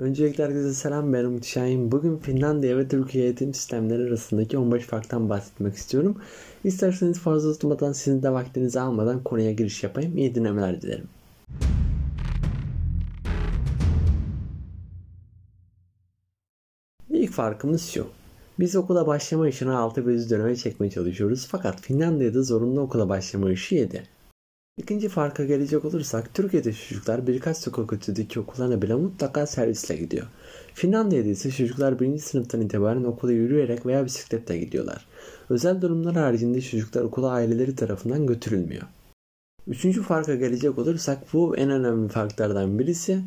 [0.00, 1.92] Öncelikle herkese selam ben Umut Şahin.
[1.92, 6.16] Bugün Finlandiya ve Türkiye eğitim sistemleri arasındaki 15 farktan bahsetmek istiyorum.
[6.64, 10.18] İsterseniz fazla tutmadan sizin de vaktinizi almadan konuya giriş yapayım.
[10.18, 11.06] İyi dinlemeler dilerim.
[17.10, 18.06] İlk farkımız şu.
[18.58, 23.74] Biz okula başlama yaşını 6 ve döneme çekmeye çalışıyoruz fakat Finlandiya'da zorunlu okula başlama yaşı
[23.74, 24.02] 7.
[24.80, 30.26] İkinci farka gelecek olursak Türkiye'de çocuklar birkaç sokak ötedeki okullarına bile mutlaka servisle gidiyor.
[30.74, 35.06] Finlandiya'da ise çocuklar birinci sınıftan itibaren okula yürüyerek veya bisikletle gidiyorlar.
[35.50, 38.82] Özel durumlar haricinde çocuklar okula aileleri tarafından götürülmüyor.
[39.66, 43.22] Üçüncü farka gelecek olursak bu en önemli farklardan birisi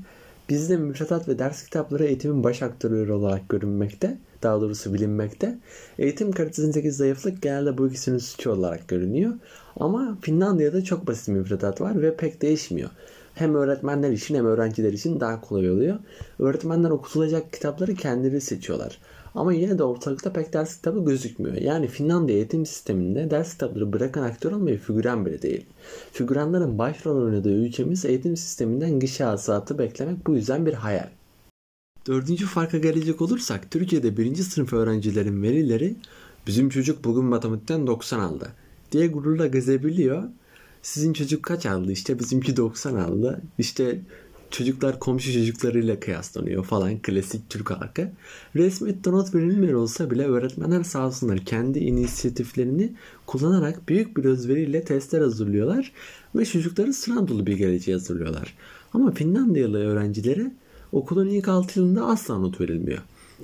[0.49, 5.57] bizde müfredat ve ders kitapları eğitimin baş aktörleri olarak görünmekte, daha doğrusu bilinmekte.
[5.99, 9.34] Eğitim kalitesindeki zayıflık genelde bu ikisinin suçu olarak görünüyor.
[9.75, 12.89] Ama Finlandiya'da çok basit müfredat var ve pek değişmiyor.
[13.33, 15.99] Hem öğretmenler için hem öğrenciler için daha kolay oluyor.
[16.39, 18.99] Öğretmenler okutulacak kitapları kendileri seçiyorlar.
[19.35, 21.55] Ama yine de ortalıkta pek ders kitabı gözükmüyor.
[21.55, 25.65] Yani Finlandiya eğitim sisteminde ders kitapları bırakan aktör olmayı figüran bile değil.
[26.12, 31.09] Figüranların başrol oynadığı ülkemiz eğitim sisteminden gişe hasılatı beklemek bu yüzden bir hayal.
[32.07, 35.95] Dördüncü farka gelecek olursak Türkiye'de birinci sınıf öğrencilerin velileri
[36.47, 38.47] bizim çocuk bugün matematikten 90 aldı
[38.91, 40.23] diye gururla gezebiliyor.
[40.84, 41.91] Sizin çocuk kaç aldı?
[41.91, 43.41] İşte bizimki 90 aldı.
[43.57, 44.01] İşte
[44.51, 48.12] çocuklar komşu çocuklarıyla kıyaslanıyor falan klasik Türk halkı.
[48.55, 52.93] Resmi not verilmiyor olsa bile öğretmenler sağ olsunlar kendi inisiyatiflerini
[53.25, 55.91] kullanarak büyük bir özveriyle testler hazırlıyorlar
[56.35, 58.57] ve çocukları sınav dolu bir geleceğe hazırlıyorlar.
[58.93, 60.51] Ama Finlandiyalı öğrencilere
[60.91, 63.01] okulun ilk 6 yılında asla not verilmiyor.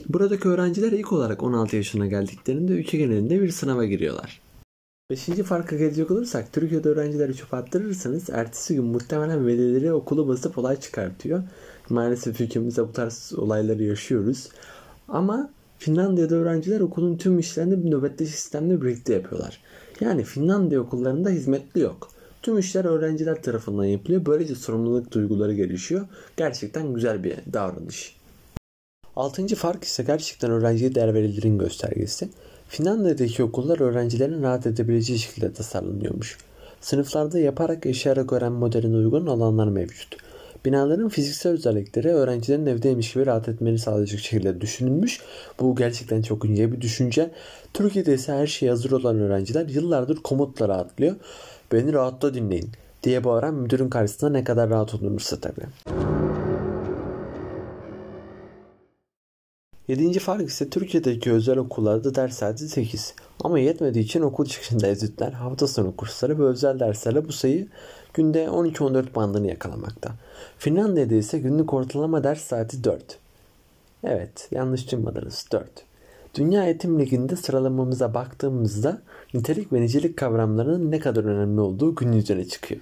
[0.10, 4.49] Buradaki öğrenciler ilk olarak 16 yaşına geldiklerinde ülke genelinde bir sınava giriyorlar.
[5.10, 10.80] Beşinci farka gelecek olursak Türkiye'de öğrencileri çöp attırırsanız ertesi gün muhtemelen velileri okulu basıp olay
[10.80, 11.44] çıkartıyor.
[11.90, 14.50] Maalesef ülkemizde bu tarz olayları yaşıyoruz.
[15.08, 19.62] Ama Finlandiya'da öğrenciler okulun tüm işlerini bir nöbetleşik sistemle birlikte yapıyorlar.
[20.00, 22.10] Yani Finlandiya okullarında hizmetli yok.
[22.42, 24.26] Tüm işler öğrenciler tarafından yapılıyor.
[24.26, 26.08] Böylece sorumluluk duyguları gelişiyor.
[26.38, 28.16] Gerçekten güzel bir davranış.
[29.16, 32.30] Altıncı fark ise gerçekten öğrenciye değer verilerin göstergesi.
[32.70, 36.38] Finlandiya'daki okullar öğrencilerin rahat edebileceği şekilde tasarlanıyormuş.
[36.82, 40.18] Sınıflarda yaparak yaşayarak öğrenme modeline uygun alanlar mevcut.
[40.66, 45.22] Binaların fiziksel özellikleri öğrencilerin evdeymiş gibi rahat etmeni sağlayacak şekilde düşünülmüş.
[45.60, 47.32] Bu gerçekten çok ince bir düşünce.
[47.74, 51.16] Türkiye'de ise her şeye hazır olan öğrenciler yıllardır komutla rahatlıyor.
[51.72, 52.70] Beni rahatla dinleyin
[53.04, 56.19] diye bağıran müdürün karşısında ne kadar rahat olunursa tabii.
[59.90, 63.14] Yedinci fark ise Türkiye'deki özel okullarda ders saati 8.
[63.44, 67.68] Ama yetmediği için okul çıkışında ezütler, hafta sonu kursları ve özel derslerle bu sayı
[68.14, 70.12] günde 12-14 bandını yakalamakta.
[70.58, 73.20] Finlandiya'da ise günlük ortalama ders saati 4.
[74.04, 75.68] Evet, yanlış duymadınız 4.
[76.36, 79.02] Dünya Eğitim Ligi'nde sıralamamıza baktığımızda
[79.34, 82.82] nitelik ve nicelik kavramlarının ne kadar önemli olduğu gün yüzüne çıkıyor.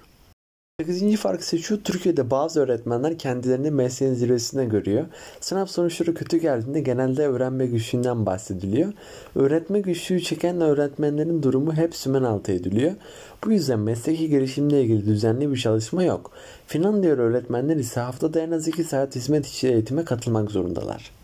[0.82, 1.16] 8.
[1.16, 5.06] fark ise şu, Türkiye'de bazı öğretmenler kendilerini mesleğin zirvesine görüyor.
[5.40, 8.92] Sınav sonuçları kötü geldiğinde genelde öğrenme güçlüğünden bahsediliyor.
[9.34, 12.92] Öğretme güçlüğü çeken öğretmenlerin durumu hep sümen altı ediliyor.
[13.44, 16.30] Bu yüzden mesleki gelişimle ilgili düzenli bir çalışma yok.
[16.66, 21.17] Finlandiya öğretmenler ise haftada en az 2 saat hizmet içi eğitime katılmak zorundalar.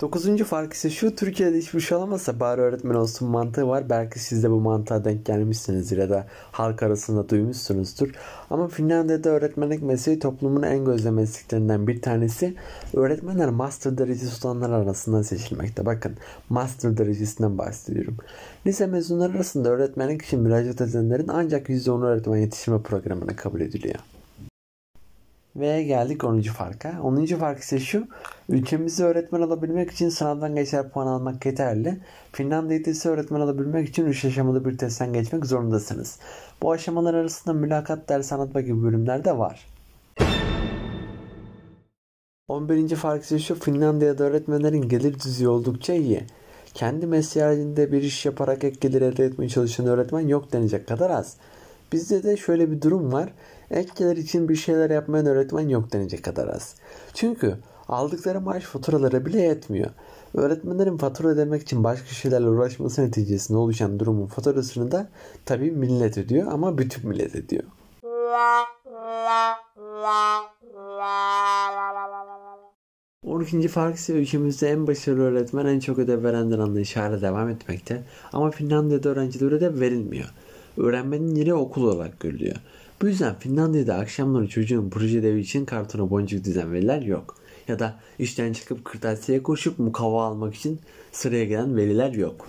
[0.00, 3.90] Dokuzuncu fark ise şu Türkiye'de hiçbir şey olamazsa bari öğretmen olsun mantığı var.
[3.90, 8.10] Belki siz de bu mantığa denk gelmişsinizdir ya da halk arasında duymuşsunuzdur.
[8.50, 12.54] Ama Finlandiya'da öğretmenlik mesleği toplumun en gözde mesleklerinden bir tanesi.
[12.94, 15.86] Öğretmenler master derecesi olanlar arasında seçilmekte.
[15.86, 16.14] Bakın
[16.48, 18.16] master derecesinden bahsediyorum.
[18.66, 23.98] Lise mezunları arasında öğretmenlik için müracaat edenlerin ancak %10 öğretmen yetiştirme programına kabul ediliyor.
[25.58, 26.40] Ve geldik 10.
[26.42, 27.02] farka.
[27.02, 27.26] 10.
[27.26, 28.06] fark ise şu.
[28.48, 31.98] Ülkemizde öğretmen alabilmek için sınavdan geçer puan almak yeterli.
[32.32, 36.18] Finlandiya'da ise öğretmen alabilmek için 3 aşamalı bir testten geçmek zorundasınız.
[36.62, 39.66] Bu aşamalar arasında mülakat, ders anlatma gibi bölümler de var.
[42.48, 42.96] 11.
[42.96, 43.54] fark ise şu.
[43.54, 46.24] Finlandiya'da öğretmenlerin gelir düzeyi oldukça iyi.
[46.74, 51.10] Kendi mesleği halinde bir iş yaparak ek gelir elde etmeye çalışan öğretmen yok denecek kadar
[51.10, 51.36] az.
[51.92, 53.32] Bizde de şöyle bir durum var.
[53.70, 56.74] Ekler için bir şeyler yapmayan öğretmen yok denecek kadar az.
[57.14, 57.54] Çünkü
[57.88, 59.90] aldıkları maaş faturalara bile yetmiyor.
[60.34, 65.08] Öğretmenlerin fatura ödemek için başka şeylerle uğraşması neticesinde oluşan durumun faturasını da
[65.44, 67.64] tabii millet ödüyor ama bütün millet ödüyor.
[73.26, 78.02] On ikinci fark ise ülkemizde en başarılı öğretmen en çok ödev verenden anlayışı devam etmekte.
[78.32, 80.28] Ama Finlandiya'da öğrencilere ödev verilmiyor.
[80.76, 82.56] Öğrenmenin yeri okul olarak görülüyor.
[83.02, 87.34] Bu yüzden Finlandiya'da akşamları çocuğun proje ödevi için kartona boncuk dizen veliler yok.
[87.68, 90.80] Ya da işten çıkıp kırtasiyeye koşup mukavva almak için
[91.12, 92.48] sıraya gelen veliler yok.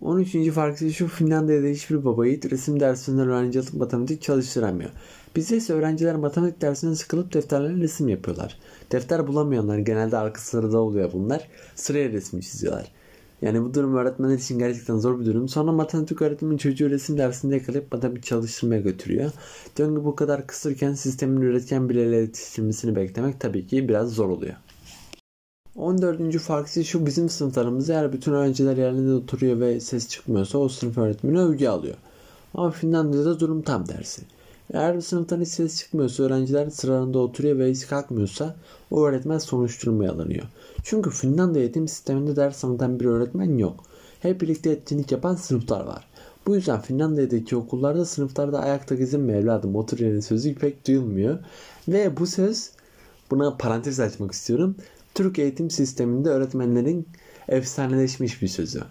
[0.00, 0.50] 13.
[0.50, 4.90] farkı şu Finlandiya'da hiçbir baba yiğit resim dersinden öğrenci alıp matematik çalıştıramıyor.
[5.36, 8.58] Bizde ise öğrenciler matematik dersinden sıkılıp defterlerine resim yapıyorlar.
[8.92, 11.48] Defter bulamayanlar genelde arka sırada oluyor bunlar.
[11.74, 12.92] Sıraya resim çiziyorlar.
[13.42, 15.48] Yani bu durum öğretmenler için gerçekten zor bir durum.
[15.48, 19.30] Sonra matematik öğretmenin çocuğu resim dersinde yakalayıp matematik çalıştırmaya götürüyor.
[19.78, 24.54] Döngü bu kadar kısırken sistemin üretken bireyle yetiştirmesini beklemek tabii ki biraz zor oluyor.
[25.76, 26.38] 14.
[26.38, 30.98] fark ise şu bizim sınıflarımızda eğer bütün öğrenciler yerlerinde oturuyor ve ses çıkmıyorsa o sınıf
[30.98, 31.96] öğretmeni övgü alıyor.
[32.54, 34.22] Ama Finlandiya'da durum tam tersi.
[34.72, 38.56] Eğer bir sınıftan hiç ses çıkmıyorsa öğrenciler sıralarında oturuyor ve hiç kalkmıyorsa
[38.90, 40.44] o öğretmen soruşturmaya alınıyor.
[40.82, 43.84] Çünkü Finlandiya eğitim sisteminde ders anlatan bir öğretmen yok.
[44.20, 46.08] Hep birlikte etkinlik yapan sınıflar var.
[46.46, 51.38] Bu yüzden Finlandiya'daki okullarda sınıflarda ayakta gezinme evladım otur yerine sözü pek duyulmuyor.
[51.88, 52.70] Ve bu söz
[53.30, 54.76] buna parantez açmak istiyorum.
[55.14, 57.08] Türk eğitim sisteminde öğretmenlerin
[57.48, 58.82] efsaneleşmiş bir sözü.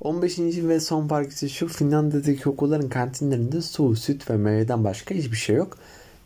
[0.00, 0.38] 15.
[0.38, 5.56] ve son fark ise şu Finlandiya'daki okulların kantinlerinde su, süt ve meyveden başka hiçbir şey
[5.56, 5.78] yok.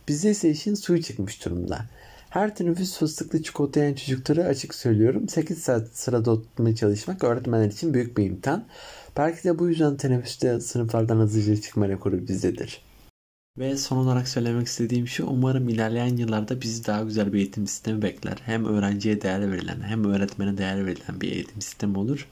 [0.08, 1.84] Bizde ise işin suyu çıkmış durumda.
[2.30, 5.28] Her teneffüs fıstıklı çikolata yiyen çocukları açık söylüyorum.
[5.28, 8.64] 8 saat sırada oturmaya çalışmak öğretmenler için büyük bir imtihan.
[9.16, 12.82] Belki de bu yüzden teneffüste sınıflardan hızlıca çıkma rekoru bizdedir.
[13.58, 18.02] Ve son olarak söylemek istediğim şu umarım ilerleyen yıllarda bizi daha güzel bir eğitim sistemi
[18.02, 18.38] bekler.
[18.44, 22.28] Hem öğrenciye değer verilen hem öğretmene değer verilen bir eğitim sistemi olur.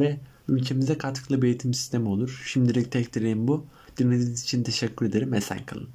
[0.00, 0.18] Ve
[0.48, 2.42] ülkemize katkılı bir eğitim sistemi olur.
[2.46, 3.66] Şimdilik tek dileğim bu.
[3.96, 5.34] Dinlediğiniz için teşekkür ederim.
[5.34, 5.88] Esen kalın.